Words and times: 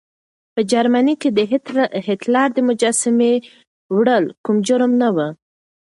په 0.53 0.61
جرمني 0.71 1.15
کې 1.21 1.29
د 1.37 1.39
هېټلر 2.07 2.47
د 2.53 2.57
مجسمې 2.69 3.33
وړل 3.95 4.25
کوم 4.45 4.57
جرم 4.67 4.91
نه 5.01 5.09
و. 5.15 5.17